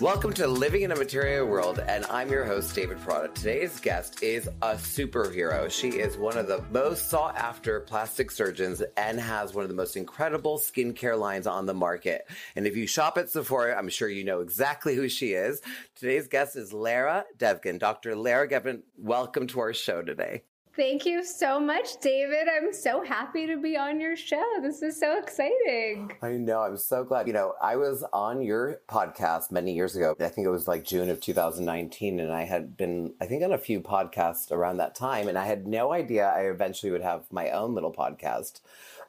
[0.00, 3.28] Welcome to Living in a Material World, and I'm your host, David Prada.
[3.28, 5.70] Today's guest is a superhero.
[5.70, 9.74] She is one of the most sought after plastic surgeons and has one of the
[9.74, 12.28] most incredible skincare lines on the market.
[12.56, 15.62] And if you shop at Sephora, I'm sure you know exactly who she is.
[15.94, 17.78] Today's guest is Lara Devgan.
[17.78, 18.16] Dr.
[18.16, 20.42] Lara Devgan, welcome to our show today.
[20.76, 22.48] Thank you so much, David.
[22.54, 24.44] I'm so happy to be on your show.
[24.60, 26.12] This is so exciting.
[26.20, 26.60] I know.
[26.60, 27.26] I'm so glad.
[27.26, 30.14] You know, I was on your podcast many years ago.
[30.20, 32.20] I think it was like June of 2019.
[32.20, 35.28] And I had been, I think, on a few podcasts around that time.
[35.28, 38.60] And I had no idea I eventually would have my own little podcast.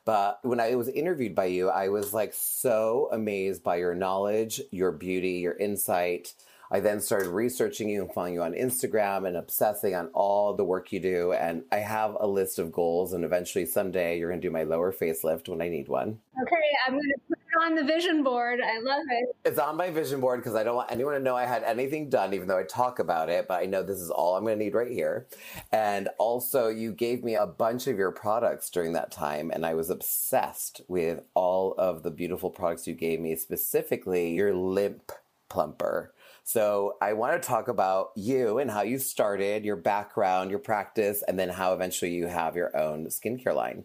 [0.05, 4.62] But when I was interviewed by you, I was like so amazed by your knowledge,
[4.72, 6.34] your beauty, your insight
[6.70, 10.63] I then started researching you and following you on Instagram and obsessing on all the
[10.63, 11.34] work you do.
[11.34, 14.63] And I have a list of goals, and eventually someday you're going to do my
[14.63, 16.20] lower facelift when I need one.
[16.41, 18.59] Okay, I'm going to put it on the vision board.
[18.62, 19.35] I love it.
[19.46, 22.09] It's on my vision board because I don't want anyone to know I had anything
[22.09, 23.48] done, even though I talk about it.
[23.48, 25.27] But I know this is all I'm going to need right here.
[25.71, 29.74] And also, you gave me a bunch of your products during that time, and I
[29.74, 35.12] was obsessed with all of the beautiful products you gave me, specifically your lip
[35.49, 36.12] plumper
[36.48, 41.21] so I want to talk about you and how you started, your background, your practice,
[41.27, 43.84] and then how eventually you have your own skincare line.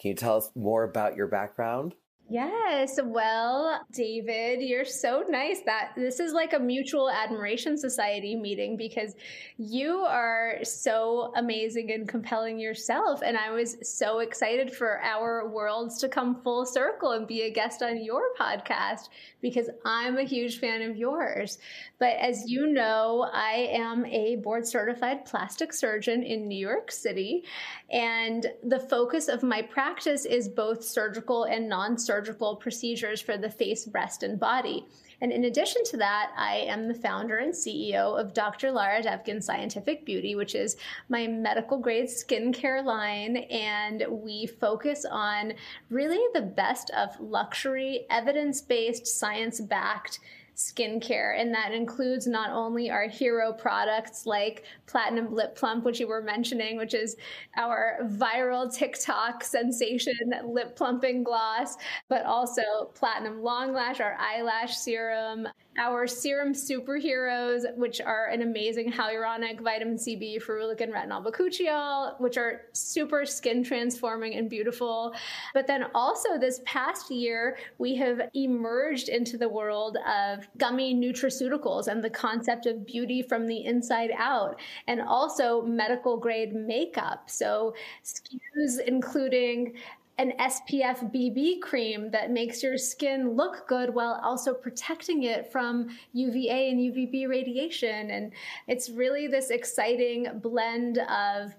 [0.00, 1.94] Can you tell us more about your background?
[2.32, 2.96] Yes.
[3.02, 9.16] Well, David, you're so nice that this is like a mutual admiration society meeting because
[9.58, 13.20] you are so amazing and compelling yourself.
[13.24, 17.50] And I was so excited for our worlds to come full circle and be a
[17.50, 19.08] guest on your podcast
[19.42, 21.58] because I'm a huge fan of yours.
[21.98, 27.42] But as you know, I am a board certified plastic surgeon in New York City.
[27.90, 33.38] And the focus of my practice is both surgical and non surgical surgical procedures for
[33.38, 34.84] the face, breast, and body.
[35.22, 38.70] And in addition to that, I am the founder and CEO of Dr.
[38.70, 40.76] Lara Devgan Scientific Beauty, which is
[41.08, 43.38] my medical grade skincare line.
[43.38, 45.54] And we focus on
[45.88, 50.20] really the best of luxury, evidence based, science backed
[50.60, 51.40] skincare.
[51.40, 56.22] And that includes not only our hero products like Platinum Lip Plump, which you were
[56.22, 57.16] mentioning, which is
[57.56, 61.76] our viral TikTok sensation lip plumping gloss,
[62.08, 62.62] but also
[62.94, 69.96] Platinum Long Lash, our eyelash serum, our serum superheroes, which are an amazing hyaluronic vitamin
[69.96, 75.14] C, B, ferulic, and retinol bakuchiol, which are super skin transforming and beautiful.
[75.54, 81.86] But then also this past year, we have emerged into the world of gummy nutraceuticals
[81.86, 87.30] and the concept of beauty from the inside out, and also medical grade makeup.
[87.30, 89.74] So SKUs including
[90.20, 95.88] an SPF BB cream that makes your skin look good while also protecting it from
[96.12, 98.10] UVA and UVB radiation.
[98.10, 98.30] And
[98.68, 101.56] it's really this exciting blend of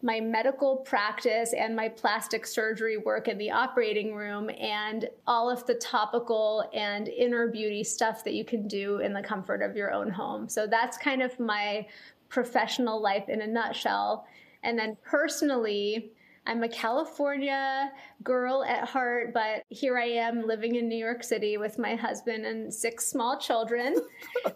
[0.00, 5.66] my medical practice and my plastic surgery work in the operating room and all of
[5.66, 9.92] the topical and inner beauty stuff that you can do in the comfort of your
[9.92, 10.48] own home.
[10.48, 11.86] So that's kind of my
[12.30, 14.26] professional life in a nutshell.
[14.62, 16.12] And then personally,
[16.48, 17.92] I'm a California
[18.24, 22.46] girl at heart, but here I am living in New York City with my husband
[22.46, 23.96] and six small children.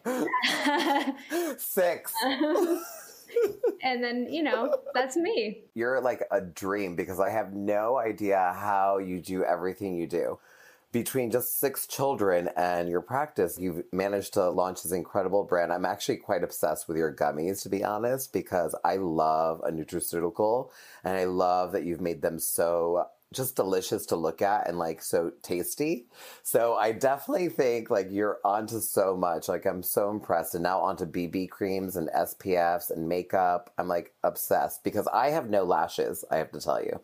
[1.59, 2.15] six.
[3.83, 5.65] and then, you know, that's me.
[5.75, 10.39] You're like a dream because I have no idea how you do everything you do
[10.93, 15.73] between just six children and your practice, you've managed to launch this incredible brand.
[15.73, 20.71] I'm actually quite obsessed with your gummies, to be honest, because I love a nutraceutical
[21.03, 25.03] and I love that you've made them so just delicious to look at and like
[25.03, 26.07] so tasty.
[26.43, 29.49] So I definitely think like you're onto so much.
[29.49, 30.55] Like I'm so impressed.
[30.55, 33.73] And now onto BB creams and SPFs and makeup.
[33.79, 37.01] I'm like obsessed because I have no lashes, I have to tell you.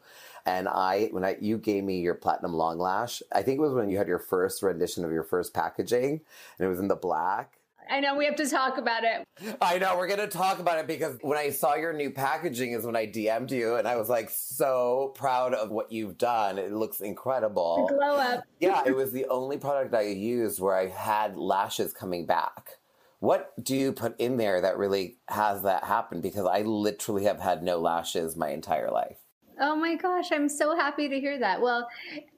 [0.47, 3.74] And I, when I, you gave me your platinum long lash, I think it was
[3.74, 6.21] when you had your first rendition of your first packaging
[6.59, 7.59] and it was in the black.
[7.91, 9.57] I know we have to talk about it.
[9.63, 12.72] I know we're going to talk about it because when I saw your new packaging
[12.72, 16.59] is when I DM'd you and I was like so proud of what you've done.
[16.59, 17.86] It looks incredible.
[17.89, 18.45] The glow up.
[18.60, 22.77] yeah, it was the only product I used where I had lashes coming back.
[23.21, 26.21] What do you put in there that really has that happen?
[26.21, 29.16] Because I literally have had no lashes my entire life.
[29.60, 31.60] Oh my gosh, I'm so happy to hear that.
[31.60, 31.89] Well,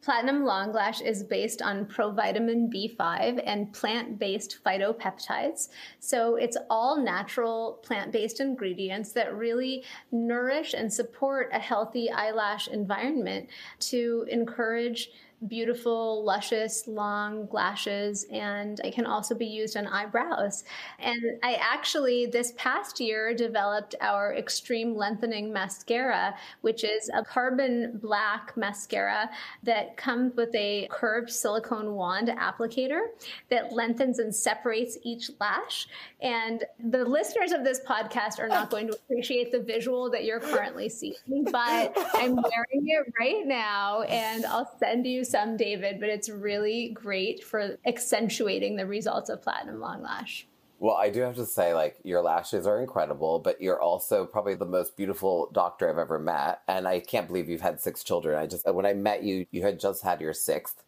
[0.01, 5.69] Platinum Long Lash is based on provitamin B5 and plant based phytopeptides.
[5.99, 12.69] So it's all natural plant based ingredients that really nourish and support a healthy eyelash
[12.69, 13.51] environment
[13.81, 15.11] to encourage
[15.49, 20.65] beautiful, luscious, long lashes, and it can also be used on eyebrows.
[20.99, 27.99] And I actually, this past year, developed our Extreme Lengthening Mascara, which is a carbon
[28.03, 29.31] black mascara
[29.63, 33.01] that comes with a curved silicone wand applicator
[33.49, 35.89] that lengthens and separates each lash.
[36.23, 40.41] And the listeners of this podcast are not going to appreciate the visual that you're
[40.41, 46.09] currently seeing, but I'm wearing it right now, and I'll send you some, David, but
[46.09, 50.47] it's really great for accentuating the results of platinum long lash.
[50.79, 54.55] Well, I do have to say, like, your lashes are incredible, but you're also probably
[54.55, 56.63] the most beautiful doctor I've ever met.
[56.69, 58.39] And I can't believe you've had six children.
[58.39, 60.83] I just, when I met you, you had just had your sixth.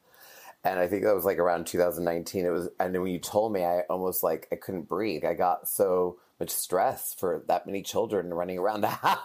[0.65, 2.47] And I think that was like around 2019.
[2.47, 5.25] It was, and then when you told me, I almost like, I couldn't breathe.
[5.25, 9.19] I got so much stress for that many children running around the house.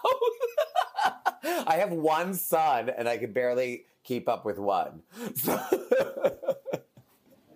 [1.44, 5.02] I have one son and I could barely keep up with one.
[5.36, 5.60] So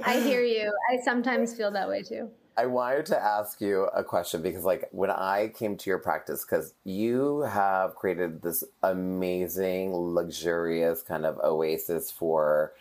[0.04, 0.72] I hear you.
[0.92, 2.30] I sometimes feel that way too.
[2.58, 6.44] I wanted to ask you a question because, like, when I came to your practice,
[6.44, 12.74] because you have created this amazing, luxurious kind of oasis for.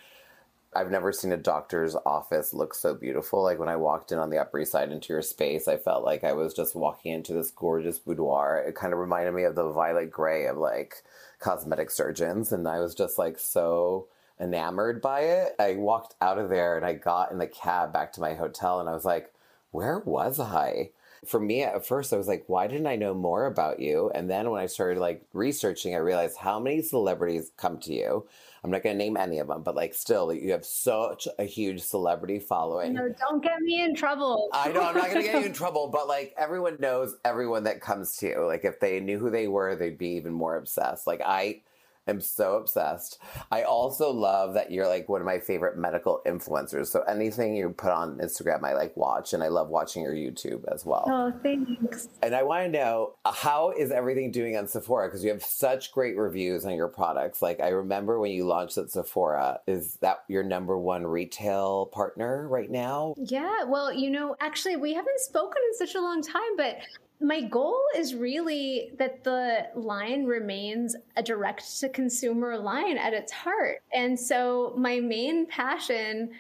[0.73, 3.43] I've never seen a doctor's office look so beautiful.
[3.43, 6.05] Like when I walked in on the Upper East Side into your space, I felt
[6.05, 8.59] like I was just walking into this gorgeous boudoir.
[8.59, 11.03] It kind of reminded me of the Violet Grey of like
[11.41, 12.53] cosmetic surgeons.
[12.53, 14.07] And I was just like so
[14.41, 15.57] enamored by it.
[15.59, 18.79] I walked out of there and I got in the cab back to my hotel
[18.79, 19.33] and I was like,
[19.73, 20.91] where was I?
[21.27, 24.11] For me, at first, I was like, why didn't I know more about you?
[24.15, 28.27] And then when I started like researching, I realized how many celebrities come to you.
[28.63, 31.45] I'm not going to name any of them, but like still, you have such a
[31.45, 32.93] huge celebrity following.
[32.93, 34.51] No, don't get me in trouble.
[34.53, 37.65] I know I'm not going to get you in trouble, but like everyone knows everyone
[37.65, 38.47] that comes to you.
[38.47, 41.07] Like if they knew who they were, they'd be even more obsessed.
[41.07, 41.63] Like I,
[42.11, 43.19] am so obsessed.
[43.51, 46.89] I also love that you're like one of my favorite medical influencers.
[46.89, 50.65] So anything you put on Instagram, I like watch, and I love watching your YouTube
[50.73, 51.05] as well.
[51.07, 52.09] Oh, thanks.
[52.23, 55.43] And I want to know uh, how is everything doing on Sephora because you have
[55.43, 57.41] such great reviews on your products.
[57.41, 62.49] Like I remember when you launched at Sephora, is that your number one retail partner
[62.49, 63.15] right now?
[63.17, 63.65] Yeah.
[63.65, 66.79] Well, you know, actually, we haven't spoken in such a long time, but
[67.21, 73.31] my goal is really that the line remains a direct to consumer line at its
[73.31, 73.83] heart.
[73.93, 76.31] And so my main passion,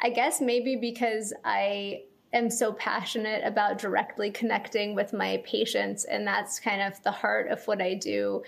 [0.00, 2.02] I guess maybe because I
[2.34, 7.48] am so passionate about directly connecting with my patients and that's kind of the heart
[7.50, 8.42] of what I do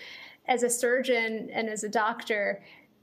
[0.46, 2.62] as a surgeon and as a doctor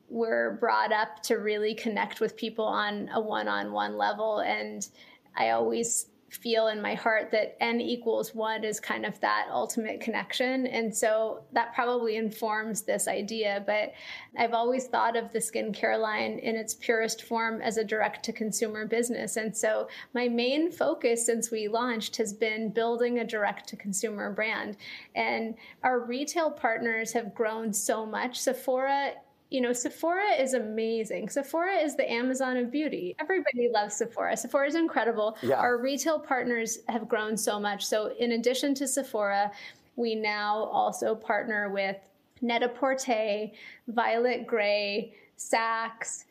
[0.09, 4.88] we're brought up to really connect with people on a one-on-one level and
[5.35, 10.01] I always feel in my heart that n equals one is kind of that ultimate
[10.01, 10.68] connection.
[10.68, 13.63] And so that probably informs this idea.
[13.65, 13.94] But
[14.38, 18.33] I've always thought of the skincare line in its purest form as a direct to
[18.33, 19.38] consumer business.
[19.38, 24.31] And so my main focus since we launched has been building a direct to consumer
[24.33, 24.75] brand.
[25.15, 28.38] And our retail partners have grown so much.
[28.38, 29.13] Sephora
[29.49, 31.29] you know, Sephora is amazing.
[31.29, 33.15] Sephora is the Amazon of beauty.
[33.19, 34.35] Everybody loves Sephora.
[34.35, 35.38] Sephora is incredible.
[35.41, 35.55] Yeah.
[35.55, 37.85] Our retail partners have grown so much.
[37.85, 39.51] So, in addition to Sephora,
[39.95, 41.97] we now also partner with
[42.41, 43.51] Net-a-Porter,
[43.88, 46.25] Violet Grey, Saks.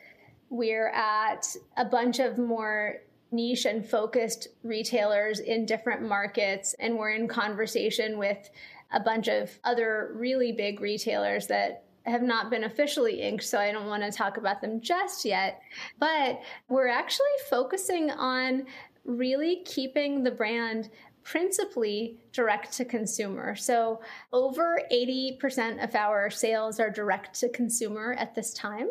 [0.51, 1.47] We're at
[1.77, 3.01] a bunch of more
[3.33, 6.75] niche and focused retailers in different markets.
[6.79, 8.49] And we're in conversation with
[8.93, 13.73] a bunch of other really big retailers that have not been officially inked, so I
[13.73, 15.61] don't want to talk about them just yet.
[15.99, 18.67] But we're actually focusing on
[19.05, 20.91] really keeping the brand
[21.27, 23.57] principally direct to consumer.
[23.57, 24.01] So
[24.33, 28.89] over 80% of our sales are direct to consumer at this time.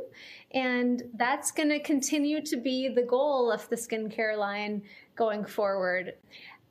[0.51, 4.84] And that's going to continue to be the goal of the skincare line
[5.15, 6.15] going forward.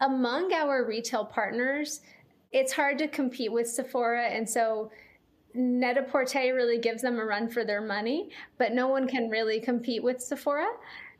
[0.03, 2.03] Among our retail partners,
[2.53, 4.27] it's hard to compete with Sephora.
[4.27, 4.91] And so
[5.55, 10.03] Net-a-Porter really gives them a run for their money, but no one can really compete
[10.03, 10.69] with Sephora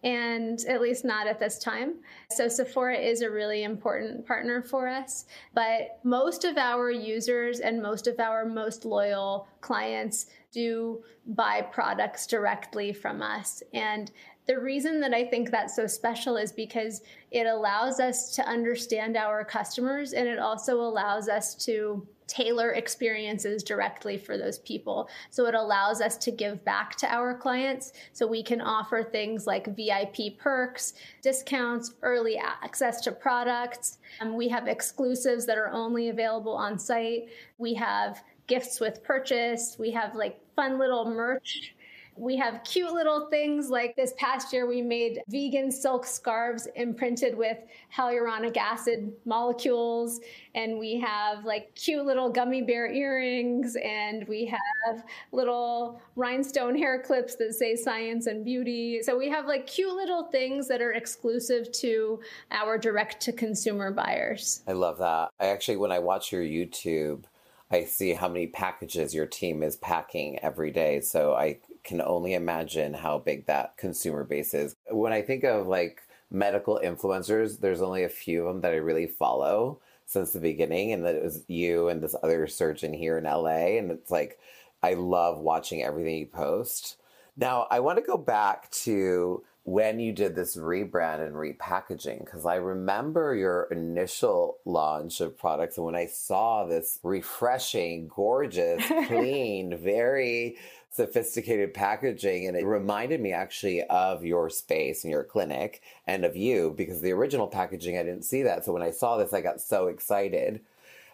[0.03, 1.95] and at least not at this time.
[2.31, 5.25] So Sephora is a really important partner for us,
[5.55, 12.27] but most of our users and most of our most loyal clients do buy products
[12.27, 13.63] directly from us.
[13.73, 14.11] And
[14.47, 19.17] the reason that I think that's so special is because it allows us to understand
[19.17, 25.09] our customers and it also allows us to tailor experiences directly for those people.
[25.31, 27.93] So it allows us to give back to our clients.
[28.13, 33.99] So we can offer things like VIP perks, discounts, early access to products.
[34.21, 37.29] Um, we have exclusives that are only available on site.
[37.59, 39.77] We have gifts with purchase.
[39.79, 41.74] We have like fun little merch
[42.17, 47.37] We have cute little things like this past year, we made vegan silk scarves imprinted
[47.37, 47.59] with
[47.95, 50.21] hyaluronic acid molecules.
[50.55, 53.77] And we have like cute little gummy bear earrings.
[53.83, 59.03] And we have little rhinestone hair clips that say science and beauty.
[59.03, 63.91] So we have like cute little things that are exclusive to our direct to consumer
[63.91, 64.63] buyers.
[64.69, 65.31] I love that.
[65.41, 67.25] I actually, when I watch your YouTube,
[67.71, 71.01] I see how many packages your team is packing every day.
[71.01, 74.75] So I can only imagine how big that consumer base is.
[74.91, 78.77] When I think of like medical influencers, there's only a few of them that I
[78.77, 83.17] really follow since the beginning, and that it was you and this other surgeon here
[83.17, 83.79] in LA.
[83.79, 84.39] And it's like,
[84.83, 86.97] I love watching everything you post.
[87.37, 92.45] Now, I want to go back to when you did this rebrand and repackaging because
[92.45, 99.77] I remember your initial launch of products and when I saw this refreshing, gorgeous, clean,
[99.79, 100.59] very
[100.91, 106.37] sophisticated packaging and it reminded me actually of your space and your clinic and of
[106.37, 108.67] you because the original packaging I didn't see that.
[108.67, 110.61] So when I saw this I got so excited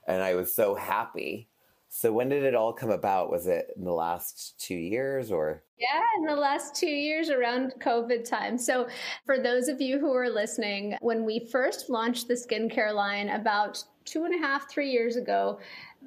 [0.09, 1.47] and I was so happy
[1.93, 3.33] so when did it all come about?
[3.33, 5.65] Was it in the last two years or?
[5.77, 8.57] Yeah, in the last two years around COVID time.
[8.57, 8.87] So
[9.27, 13.83] for those of you who are listening, when we first launched the skincare line about
[14.05, 15.59] two and a half, three years ago,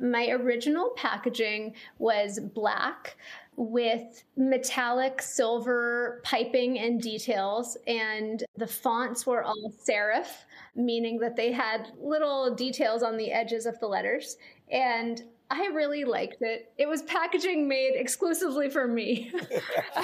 [0.02, 3.18] my original packaging was black
[3.58, 10.28] with metallic silver piping and details, and the fonts were all serif,
[10.76, 14.38] meaning that they had little details on the edges of the letters.
[14.72, 15.22] And
[15.56, 16.72] I really liked it.
[16.80, 19.32] It was packaging made exclusively for me.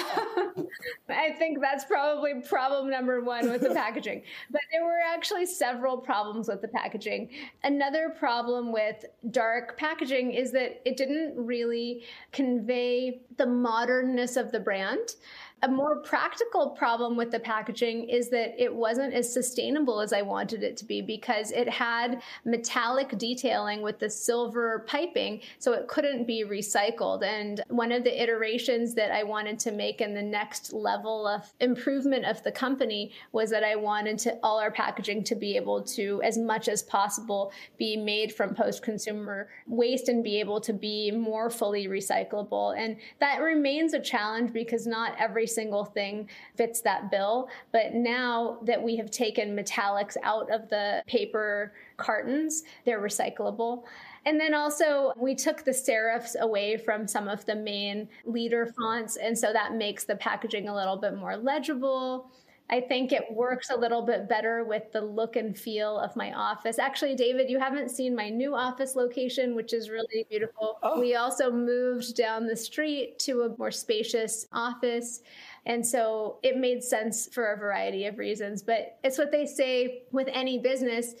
[1.08, 4.22] I think that's probably problem number one with the packaging.
[4.52, 7.30] But there were actually several problems with the packaging.
[7.64, 14.60] Another problem with dark packaging is that it didn't really convey the modernness of the
[14.60, 15.16] brand.
[15.62, 20.22] A more practical problem with the packaging is that it wasn't as sustainable as I
[20.22, 25.86] wanted it to be because it had metallic detailing with the silver piping, so it
[25.86, 27.22] couldn't be recycled.
[27.22, 31.52] And one of the iterations that I wanted to make in the next level of
[31.60, 35.82] improvement of the company was that I wanted to all our packaging to be able
[35.82, 40.72] to, as much as possible, be made from post consumer waste and be able to
[40.72, 42.74] be more fully recyclable.
[42.78, 47.48] And that remains a challenge because not every single thing fits that bill.
[47.72, 53.84] But now that we have taken metallics out of the paper cartons, they're recyclable.
[54.26, 59.16] And then also, we took the serifs away from some of the main leader fonts.
[59.16, 62.30] And so that makes the packaging a little bit more legible.
[62.70, 66.32] I think it works a little bit better with the look and feel of my
[66.32, 66.78] office.
[66.78, 70.78] Actually, David, you haven't seen my new office location, which is really beautiful.
[70.84, 71.00] Oh.
[71.00, 75.22] We also moved down the street to a more spacious office.
[75.66, 78.62] And so it made sense for a variety of reasons.
[78.62, 81.16] But it's what they say with any business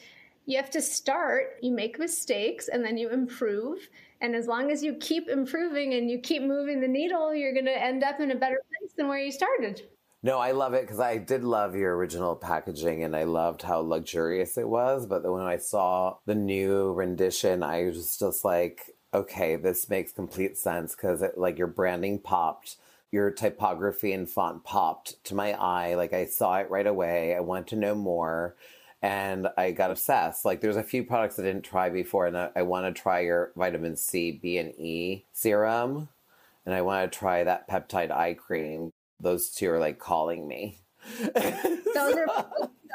[0.46, 3.88] you have to start, you make mistakes, and then you improve.
[4.20, 7.66] And as long as you keep improving and you keep moving the needle, you're going
[7.66, 9.82] to end up in a better place than where you started.
[10.22, 13.80] No, I love it because I did love your original packaging and I loved how
[13.80, 15.06] luxurious it was.
[15.06, 20.58] But when I saw the new rendition, I was just like, okay, this makes complete
[20.58, 22.76] sense because like your branding popped,
[23.10, 25.94] your typography and font popped to my eye.
[25.94, 27.34] Like I saw it right away.
[27.34, 28.56] I wanted to know more
[29.00, 30.44] and I got obsessed.
[30.44, 33.20] Like there's a few products I didn't try before and I, I want to try
[33.20, 36.10] your vitamin C, B and E serum
[36.66, 40.78] and I want to try that peptide eye cream those two are like calling me.
[41.18, 42.26] those are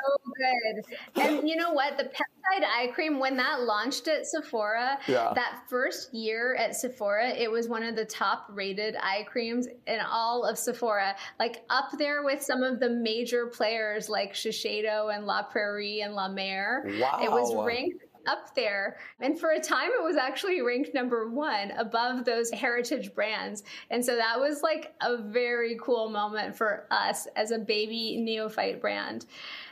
[0.06, 0.96] so good.
[1.16, 1.98] And you know what?
[1.98, 5.32] The peptide eye cream, when that launched at Sephora, yeah.
[5.36, 10.00] that first year at Sephora, it was one of the top rated eye creams in
[10.00, 11.16] all of Sephora.
[11.40, 16.14] Like up there with some of the major players like Shiseido and La Prairie and
[16.14, 16.86] La Mer.
[17.00, 17.20] Wow.
[17.24, 18.98] It was ranked up there.
[19.20, 23.64] And for a time, it was actually ranked number one above those heritage brands.
[23.90, 28.82] And so that was like a very cool moment for us as a baby neophyte
[28.82, 29.26] brand.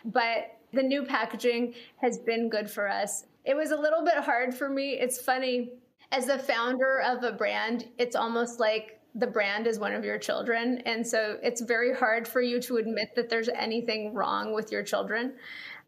[0.05, 3.25] But the new packaging has been good for us.
[3.45, 4.93] It was a little bit hard for me.
[4.93, 5.73] It's funny.
[6.11, 10.17] As the founder of a brand, it's almost like the brand is one of your
[10.17, 10.81] children.
[10.85, 14.83] And so it's very hard for you to admit that there's anything wrong with your
[14.83, 15.33] children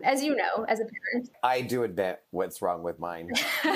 [0.04, 1.30] as you know, as a parent.
[1.42, 3.32] I do admit what's wrong with mine.
[3.64, 3.72] so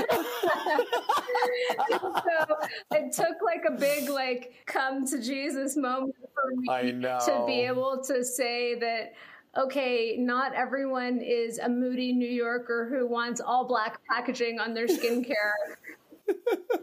[2.91, 6.68] it took like a big like come to Jesus moment for me
[7.01, 9.13] to be able to say that
[9.58, 14.88] okay, not everyone is a moody New Yorker who wants all black packaging on their
[14.88, 15.53] skincare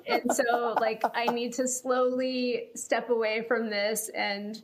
[0.07, 4.09] and so, like, I need to slowly step away from this.
[4.15, 4.63] And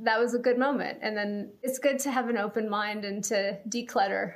[0.00, 0.98] that was a good moment.
[1.02, 4.34] And then it's good to have an open mind and to declutter.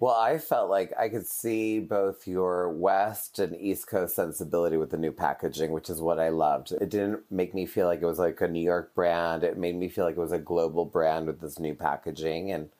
[0.00, 4.90] Well, I felt like I could see both your West and East Coast sensibility with
[4.90, 6.72] the new packaging, which is what I loved.
[6.72, 9.44] It didn't make me feel like it was like a New York brand.
[9.44, 12.50] It made me feel like it was a global brand with this new packaging.
[12.50, 12.70] And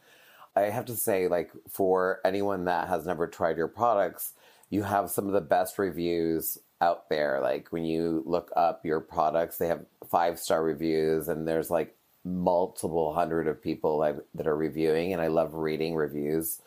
[0.57, 4.33] I have to say, like, for anyone that has never tried your products,
[4.73, 7.41] you have some of the best reviews out there.
[7.41, 11.95] Like, when you look up your products, they have five star reviews, and there's like
[12.25, 14.01] multiple hundred of people
[14.35, 15.13] that are reviewing.
[15.13, 16.61] And I love reading reviews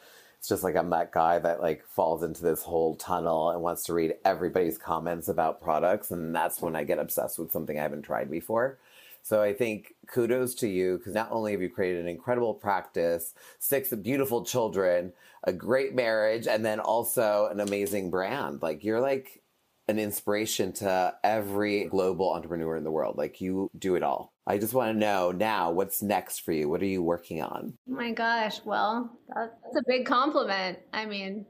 [0.46, 3.84] it's just like I'm that guy that like falls into this whole tunnel and wants
[3.86, 6.12] to read everybody's comments about products.
[6.12, 8.78] And that's when I get obsessed with something I haven't tried before.
[9.26, 13.34] So I think kudos to you because not only have you created an incredible practice,
[13.58, 15.14] six beautiful children,
[15.44, 18.62] a great marriage, and then also an amazing brand.
[18.62, 19.42] Like you're like
[19.88, 23.18] an inspiration to every global entrepreneur in the world.
[23.18, 24.32] Like you do it all.
[24.46, 26.70] I just want to know now what's next for you.
[26.70, 27.74] What are you working on?
[27.90, 28.62] Oh my gosh.
[28.64, 30.78] Well, that's a big compliment.
[30.94, 31.48] I mean,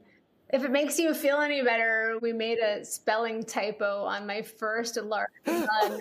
[0.50, 4.96] if it makes you feel any better, we made a spelling typo on my first
[4.96, 6.00] large run.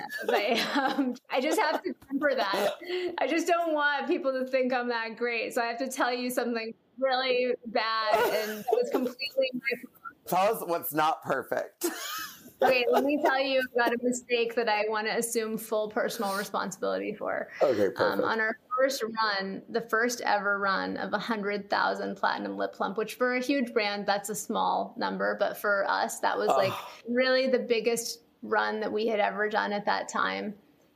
[0.75, 2.73] um, I just have to temper that.
[3.17, 5.53] I just don't want people to think I'm that great.
[5.53, 9.95] So I have to tell you something really bad and it was completely my fault.
[10.27, 11.87] Tell us what's not perfect.
[12.61, 16.35] okay, let me tell you about a mistake that I want to assume full personal
[16.37, 17.49] responsibility for.
[17.61, 17.99] Okay, perfect.
[17.99, 23.15] Um, on our first run, the first ever run of 100,000 platinum lip plump, which
[23.15, 25.35] for a huge brand, that's a small number.
[25.39, 26.57] But for us, that was oh.
[26.57, 26.73] like
[27.07, 30.53] really the biggest run that we had ever done at that time.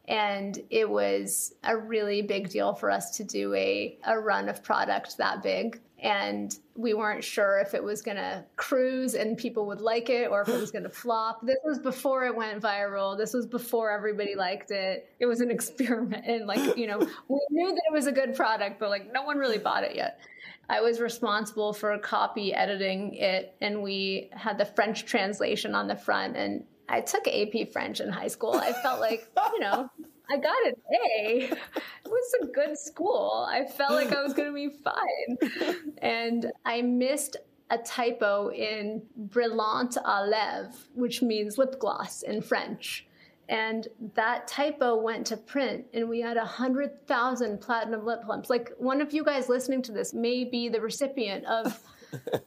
[0.07, 4.63] And it was a really big deal for us to do a, a run of
[4.63, 9.65] product that big and we weren't sure if it was going to cruise and people
[9.67, 11.45] would like it or if it was going to flop.
[11.45, 13.17] This was before it went viral.
[13.17, 15.09] This was before everybody liked it.
[15.19, 16.25] It was an experiment.
[16.25, 19.24] And, like, you know, we knew that it was a good product, but like no
[19.24, 20.21] one really bought it yet.
[20.69, 25.95] I was responsible for copy editing it, and we had the French translation on the
[25.95, 26.38] front.
[26.38, 28.53] And I took AP French in high school.
[28.53, 29.89] I felt like, you know,
[30.32, 31.49] I got an A.
[31.51, 31.60] It
[32.06, 33.47] was a good school.
[33.49, 35.93] I felt like I was going to be fine.
[36.01, 37.38] And I missed
[37.69, 43.05] a typo in Brillant à lèvres, which means lip gloss in French.
[43.47, 48.49] And that typo went to print, and we had 100,000 platinum lip plumps.
[48.49, 51.81] Like one of you guys listening to this may be the recipient of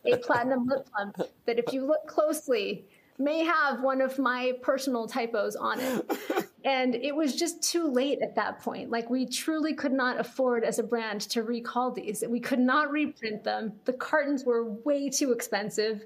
[0.06, 2.86] a platinum lip plump that, if you look closely,
[3.18, 6.12] may have one of my personal typos on it.
[6.64, 8.90] and it was just too late at that point.
[8.90, 12.24] Like we truly could not afford as a brand to recall these.
[12.26, 13.72] We could not reprint them.
[13.84, 16.04] The cartons were way too expensive.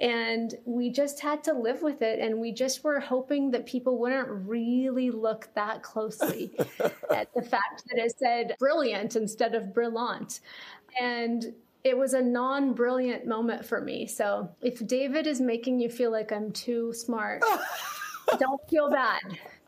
[0.00, 2.20] And we just had to live with it.
[2.20, 6.52] And we just were hoping that people wouldn't really look that closely
[7.12, 10.38] at the fact that it said brilliant instead of brillant.
[11.00, 11.52] And
[11.84, 14.06] it was a non brilliant moment for me.
[14.06, 17.42] So if David is making you feel like I'm too smart,
[18.38, 19.20] don't feel bad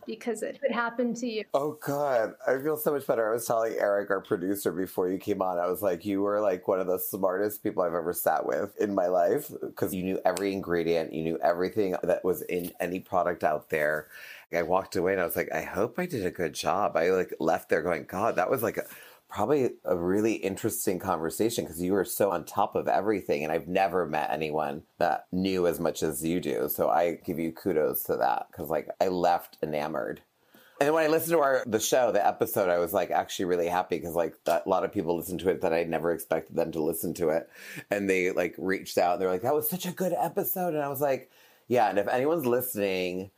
[0.06, 1.44] because it could happen to you.
[1.54, 3.28] Oh God, I feel so much better.
[3.28, 6.40] I was telling Eric, our producer, before you came on, I was like, you were
[6.40, 10.02] like one of the smartest people I've ever sat with in my life because you
[10.02, 14.08] knew every ingredient, you knew everything that was in any product out there.
[14.52, 16.96] I walked away and I was like, I hope I did a good job.
[16.96, 18.86] I like left there going, God, that was like a
[19.30, 23.68] probably a really interesting conversation because you were so on top of everything and i've
[23.68, 28.02] never met anyone that knew as much as you do so i give you kudos
[28.02, 30.20] to that because like i left enamored
[30.80, 33.68] and when I listened to our the show, the episode, I was like actually really
[33.68, 36.56] happy because like that, a lot of people listened to it that I never expected
[36.56, 37.50] them to listen to it,
[37.90, 39.12] and they like reached out.
[39.12, 41.30] and They're like, "That was such a good episode," and I was like,
[41.68, 43.30] "Yeah." And if anyone's listening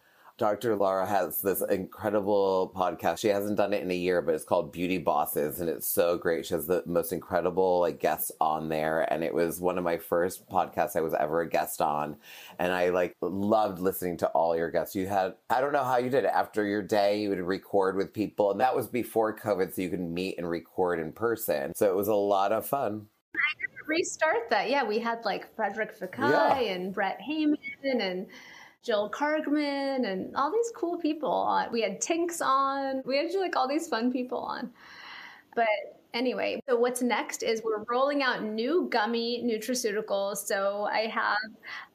[0.42, 0.74] Dr.
[0.74, 3.18] Laura has this incredible podcast.
[3.18, 6.18] She hasn't done it in a year, but it's called Beauty Bosses, and it's so
[6.18, 6.44] great.
[6.44, 9.98] She has the most incredible like guests on there, and it was one of my
[9.98, 12.16] first podcasts I was ever a guest on,
[12.58, 14.96] and I like loved listening to all your guests.
[14.96, 16.32] You had I don't know how you did it.
[16.34, 19.90] After your day, you would record with people, and that was before COVID, so you
[19.90, 21.72] could meet and record in person.
[21.76, 23.06] So it was a lot of fun.
[23.32, 24.68] I didn't restart that.
[24.70, 26.58] Yeah, we had like Frédéric Fekkai yeah.
[26.58, 28.26] and Brett Heyman and
[28.82, 31.70] Jill Kargman and all these cool people on.
[31.70, 33.02] We had Tinx on.
[33.04, 34.70] We had like all these fun people on.
[35.54, 35.66] But
[36.14, 40.38] anyway, so what's next is we're rolling out new gummy nutraceuticals.
[40.38, 41.36] So I have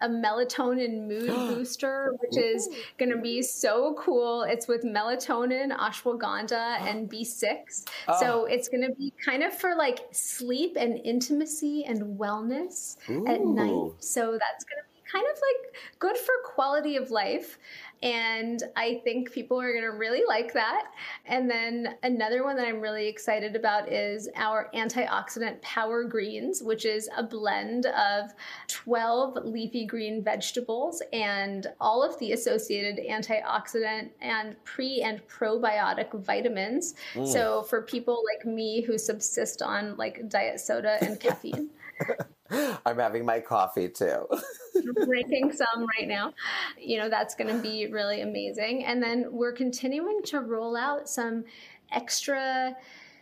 [0.02, 4.43] a melatonin mood booster, which is going to be so cool.
[4.43, 7.86] It's with melatonin, ashwagandha, and B6.
[8.08, 8.19] Oh.
[8.19, 13.28] So it's going to be kind of for like sleep and intimacy and wellness Ooh.
[13.28, 13.91] at night.
[14.00, 17.57] So that's going to kind of like good for quality of life.
[18.03, 20.91] And I think people are going to really like that.
[21.25, 26.85] And then another one that I'm really excited about is our antioxidant power greens, which
[26.85, 28.35] is a blend of
[28.67, 36.93] 12 leafy green vegetables and all of the associated antioxidant and pre and probiotic vitamins.
[37.15, 37.27] Mm.
[37.27, 41.69] So for people like me who subsist on like diet soda and caffeine.
[42.86, 44.27] I'm having my coffee too.
[45.05, 46.33] drinking some right now.
[46.79, 48.86] You know, that's going to be really amazing.
[48.86, 51.43] And then we're continuing to roll out some
[51.91, 52.75] extra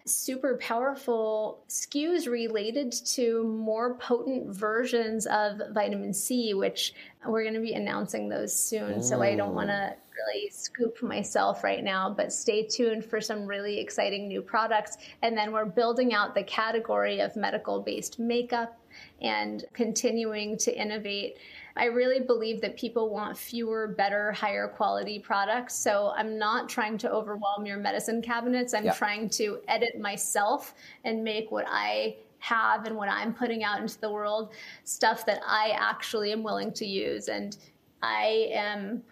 [0.08, 6.94] super powerful SKUs related to more potent versions of vitamin C, which
[7.26, 9.00] we're going to be announcing those soon.
[9.00, 9.04] Mm.
[9.04, 13.46] So I don't want to really scoop myself right now, but stay tuned for some
[13.46, 14.98] really exciting new products.
[15.22, 18.80] And then we're building out the category of medical based makeup
[19.22, 21.38] and continuing to innovate.
[21.76, 25.76] I really believe that people want fewer, better, higher quality products.
[25.76, 28.74] So I'm not trying to overwhelm your medicine cabinets.
[28.74, 30.74] I'm trying to edit myself
[31.04, 35.42] and make what I have and what I'm putting out into the world stuff that
[35.46, 37.28] I actually am willing to use.
[37.28, 37.58] And
[38.02, 39.04] I am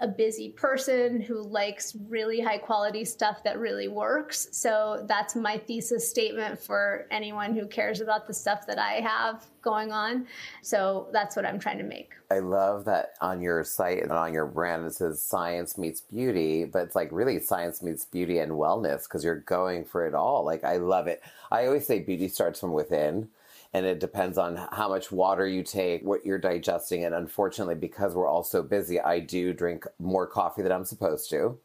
[0.00, 4.48] a busy person who likes really high quality stuff that really works.
[4.52, 9.46] So that's my thesis statement for anyone who cares about the stuff that I have
[9.62, 10.26] going on.
[10.62, 12.14] So that's what I'm trying to make.
[12.30, 16.64] I love that on your site and on your brand it says science meets beauty,
[16.64, 20.44] but it's like really science meets beauty and wellness because you're going for it all.
[20.44, 21.22] Like I love it.
[21.50, 23.28] I always say beauty starts from within
[23.72, 27.04] and it depends on how much water you take, what you're digesting.
[27.04, 31.30] And unfortunately, because we're all so busy, I do drink more coffee than I'm supposed
[31.30, 31.58] to.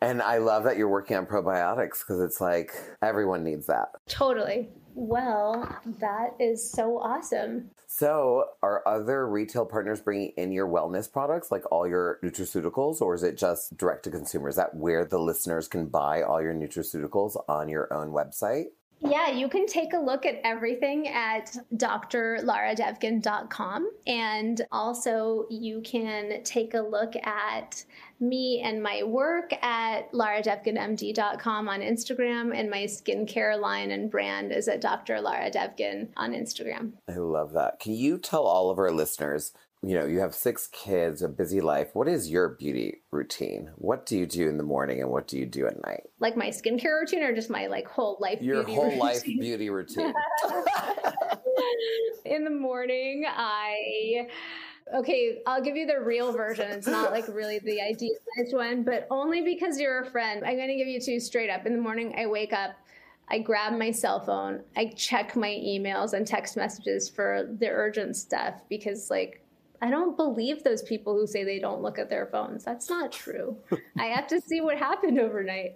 [0.00, 3.88] And I love that you're working on probiotics because it's like everyone needs that.
[4.08, 4.68] Totally.
[4.94, 5.68] Well,
[6.00, 7.70] that is so awesome.
[7.86, 13.14] So, are other retail partners bringing in your wellness products, like all your nutraceuticals, or
[13.14, 14.48] is it just direct to consumer?
[14.48, 18.66] Is that where the listeners can buy all your nutraceuticals on your own website?
[19.00, 23.90] Yeah, you can take a look at everything at drlaradevgan.com.
[24.06, 27.84] And also, you can take a look at
[28.18, 32.58] me and my work at laradevganmd.com on Instagram.
[32.58, 35.20] And my skincare line and brand is at Dr.
[35.20, 36.92] Lara Devgan on Instagram.
[37.08, 37.80] I love that.
[37.80, 41.60] Can you tell all of our listeners you know, you have six kids, a busy
[41.60, 41.90] life.
[41.92, 43.70] What is your beauty routine?
[43.76, 46.04] What do you do in the morning and what do you do at night?
[46.18, 48.98] Like my skincare routine or just my like whole life Your whole routine?
[48.98, 50.12] life beauty routine.
[52.24, 54.26] in the morning, I
[54.94, 56.70] Okay, I'll give you the real version.
[56.70, 60.44] It's not like really the idealized one, but only because you're a friend.
[60.44, 61.66] I'm going to give you two straight up.
[61.66, 62.76] In the morning, I wake up,
[63.28, 68.14] I grab my cell phone, I check my emails and text messages for the urgent
[68.14, 69.44] stuff because, like,
[69.82, 72.64] I don't believe those people who say they don't look at their phones.
[72.64, 73.56] That's not true.
[73.98, 75.74] I have to see what happened overnight.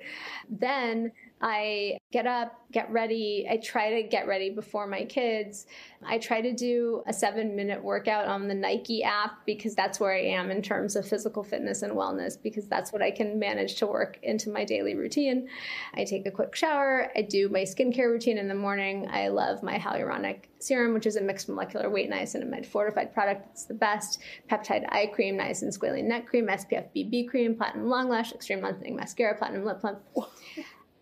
[0.48, 3.46] Then I get up, get ready.
[3.50, 5.66] I try to get ready before my kids.
[6.04, 10.12] I try to do a seven minute workout on the Nike app because that's where
[10.12, 13.76] I am in terms of physical fitness and wellness, because that's what I can manage
[13.76, 15.48] to work into my daily routine.
[15.94, 17.10] I take a quick shower.
[17.16, 19.08] I do my skincare routine in the morning.
[19.10, 23.48] I love my hyaluronic serum, which is a mixed molecular weight niacinamide fortified product.
[23.52, 24.20] It's the best.
[24.50, 28.96] Peptide eye cream, niacin squalene neck cream, SPF BB cream, platinum long lash, extreme lengthening
[28.96, 30.00] mascara, platinum lip plump.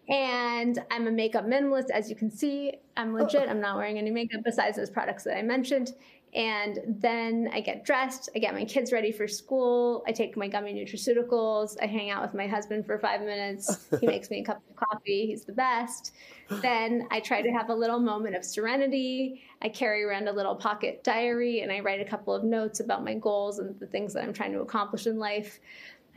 [0.08, 2.74] And I'm a makeup minimalist, as you can see.
[2.96, 3.22] I'm oh.
[3.22, 3.48] legit.
[3.48, 5.94] I'm not wearing any makeup besides those products that I mentioned.
[6.34, 10.46] And then I get dressed, I get my kids ready for school, I take my
[10.46, 13.86] gummy nutraceuticals, I hang out with my husband for five minutes.
[14.00, 16.12] He makes me a cup of coffee, he's the best.
[16.60, 19.42] Then I try to have a little moment of serenity.
[19.62, 23.04] I carry around a little pocket diary and I write a couple of notes about
[23.04, 25.60] my goals and the things that I'm trying to accomplish in life.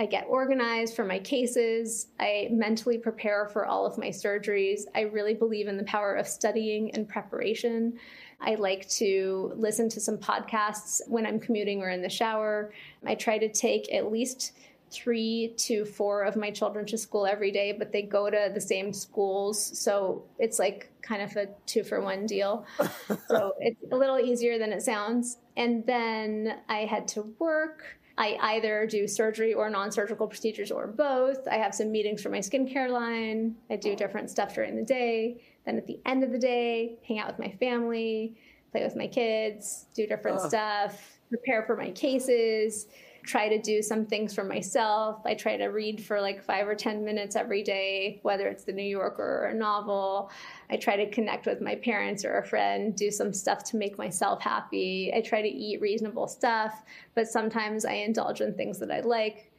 [0.02, 2.08] I get organized for my cases.
[2.20, 4.86] I mentally prepare for all of my surgeries.
[4.96, 8.00] I really believe in the power of studying and preparation.
[8.40, 12.74] I like to listen to some podcasts when I'm commuting or in the shower.
[13.06, 14.54] I try to take at least
[14.90, 18.60] three to four of my children to school every day, but they go to the
[18.60, 19.78] same schools.
[19.78, 22.66] So it's like kind of a two for one deal.
[23.28, 25.38] so it's a little easier than it sounds.
[25.56, 28.00] And then I head to work.
[28.22, 31.48] I either do surgery or non surgical procedures or both.
[31.48, 33.56] I have some meetings for my skincare line.
[33.72, 35.42] I do different stuff during the day.
[35.66, 38.36] Then at the end of the day, hang out with my family,
[38.72, 40.48] play with my kids, do different ah.
[40.48, 42.86] stuff, prepare for my cases.
[43.24, 45.22] Try to do some things for myself.
[45.26, 48.72] I try to read for like five or 10 minutes every day, whether it's the
[48.72, 50.32] New Yorker or a novel.
[50.70, 53.98] I try to connect with my parents or a friend, do some stuff to make
[53.98, 55.12] myself happy.
[55.16, 59.52] I try to eat reasonable stuff, but sometimes I indulge in things that I like.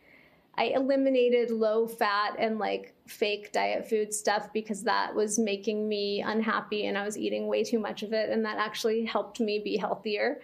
[0.58, 6.20] I eliminated low fat and like fake diet food stuff because that was making me
[6.20, 8.28] unhappy and I was eating way too much of it.
[8.28, 10.40] And that actually helped me be healthier.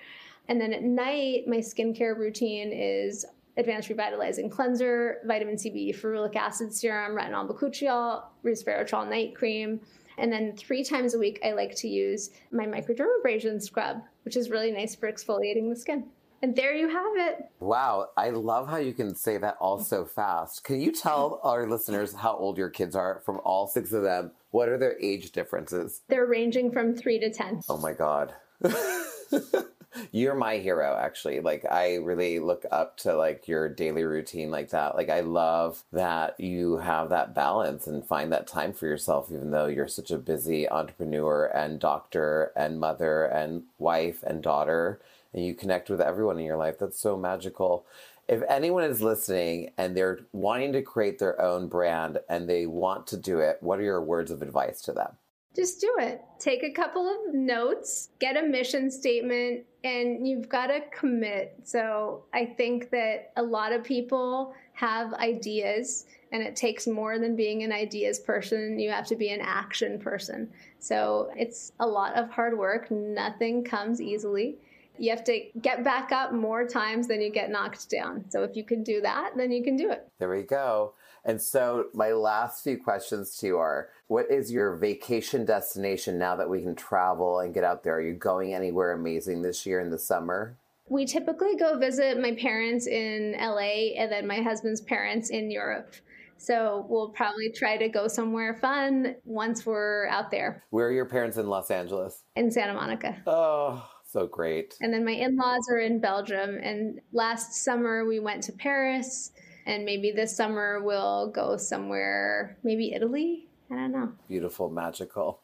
[0.48, 3.24] And then at night, my skincare routine is
[3.58, 9.80] advanced revitalizing cleanser, vitamin C B, ferulic acid serum, retinol bakuchiol, resveratrol night cream.
[10.16, 14.50] And then three times a week, I like to use my microdermabrasion scrub, which is
[14.50, 16.08] really nice for exfoliating the skin.
[16.40, 17.50] And there you have it.
[17.58, 20.62] Wow, I love how you can say that all so fast.
[20.62, 24.30] Can you tell our listeners how old your kids are from all six of them?
[24.50, 26.02] What are their age differences?
[26.08, 27.62] They're ranging from three to 10.
[27.68, 28.34] Oh my God.
[30.12, 31.40] You're my hero, actually.
[31.40, 34.96] Like, I really look up to like your daily routine like that.
[34.96, 39.50] Like, I love that you have that balance and find that time for yourself, even
[39.50, 45.00] though you're such a busy entrepreneur and doctor and mother and wife and daughter
[45.32, 46.78] and you connect with everyone in your life.
[46.78, 47.84] That's so magical.
[48.28, 53.06] If anyone is listening and they're wanting to create their own brand and they want
[53.08, 55.12] to do it, what are your words of advice to them?
[55.58, 56.22] Just do it.
[56.38, 61.58] Take a couple of notes, get a mission statement, and you've got to commit.
[61.64, 67.34] So I think that a lot of people have ideas, and it takes more than
[67.34, 68.78] being an ideas person.
[68.78, 70.48] You have to be an action person.
[70.78, 72.88] So it's a lot of hard work.
[72.92, 74.58] Nothing comes easily
[74.98, 78.24] you have to get back up more times than you get knocked down.
[78.30, 80.08] So if you can do that, then you can do it.
[80.18, 80.94] There we go.
[81.24, 86.36] And so my last few questions to you are what is your vacation destination now
[86.36, 87.96] that we can travel and get out there?
[87.96, 90.56] Are you going anywhere amazing this year in the summer?
[90.88, 95.94] We typically go visit my parents in LA and then my husband's parents in Europe.
[96.38, 100.62] So we'll probably try to go somewhere fun once we're out there.
[100.70, 102.22] Where are your parents in Los Angeles?
[102.36, 103.16] In Santa Monica.
[103.26, 104.76] Oh, so great.
[104.80, 106.58] And then my in laws are in Belgium.
[106.62, 109.32] And last summer we went to Paris.
[109.66, 113.46] And maybe this summer we'll go somewhere, maybe Italy.
[113.70, 114.12] I don't know.
[114.26, 115.40] Beautiful, magical.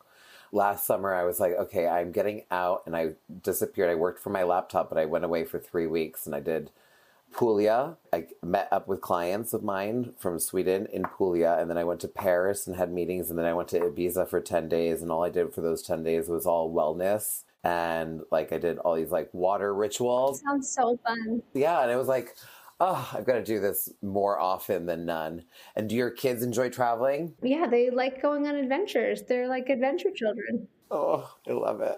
[0.51, 2.85] Last summer, I was like, okay, I'm getting out.
[2.87, 3.11] And I
[3.43, 3.91] disappeared.
[3.91, 6.71] I worked for my laptop, but I went away for three weeks and I did
[7.35, 7.97] Puglia.
[8.13, 12.01] I met up with clients of mine from Sweden in Puglia, and then I went
[12.01, 15.11] to Paris and had meetings, and then I went to Ibiza for 10 days, and
[15.11, 18.95] all I did for those 10 days was all wellness and like I did all
[18.95, 20.43] these like water rituals.
[20.43, 21.43] Sounds so fun.
[21.55, 22.37] Yeah, and it was like,
[22.81, 25.45] oh, I've got to do this more often than none.
[25.75, 27.35] And do your kids enjoy traveling?
[27.43, 29.23] Yeah, they like going on adventures.
[29.23, 30.69] They're like adventure children.
[30.91, 31.97] Oh, I love it.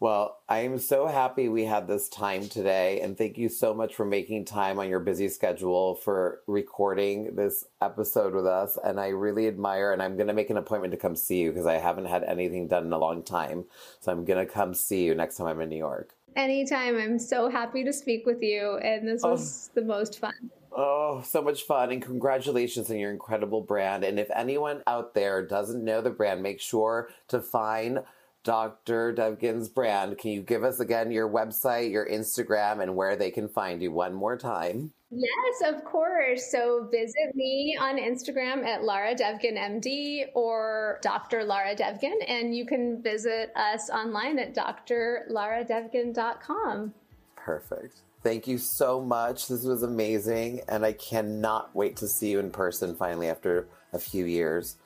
[0.00, 3.02] Well, I am so happy we had this time today.
[3.02, 7.66] And thank you so much for making time on your busy schedule for recording this
[7.82, 8.78] episode with us.
[8.82, 11.50] And I really admire, and I'm going to make an appointment to come see you
[11.50, 13.66] because I haven't had anything done in a long time.
[14.00, 16.14] So I'm going to come see you next time I'm in New York.
[16.34, 16.96] Anytime.
[16.96, 18.78] I'm so happy to speak with you.
[18.78, 19.32] And this oh.
[19.32, 19.80] was oh.
[19.82, 20.50] the most fun.
[20.72, 21.92] Oh, so much fun.
[21.92, 24.04] And congratulations on your incredible brand.
[24.04, 28.00] And if anyone out there doesn't know the brand, make sure to find
[28.42, 29.12] Dr.
[29.12, 30.16] Devgan's brand.
[30.18, 33.92] Can you give us again your website, your Instagram, and where they can find you
[33.92, 34.92] one more time?
[35.10, 36.50] Yes, of course.
[36.52, 41.44] So visit me on Instagram at Lara Devgan MD or Dr.
[41.44, 46.94] Lara Devgan, and you can visit us online at drlaradevgan.com.
[47.36, 48.02] Perfect.
[48.22, 49.48] Thank you so much.
[49.48, 53.98] This was amazing, and I cannot wait to see you in person finally after a
[53.98, 54.76] few years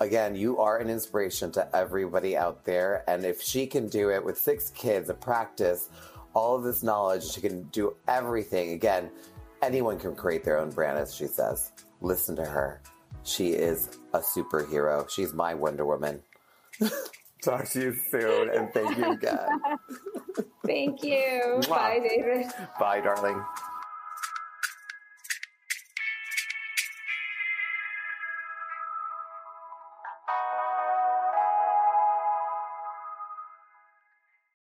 [0.00, 3.04] again, you are an inspiration to everybody out there.
[3.08, 5.88] And if she can do it with six kids, a practice,
[6.34, 8.72] all of this knowledge, she can do everything.
[8.72, 9.10] Again,
[9.62, 11.72] anyone can create their own brand, as she says.
[12.00, 12.80] Listen to her.
[13.24, 15.08] She is a superhero.
[15.10, 16.22] She's my Wonder Woman.
[17.42, 19.38] Talk to you soon, and thank you again.
[20.66, 21.60] thank you.
[21.68, 22.46] Bye, David.
[22.80, 23.42] Bye, darling.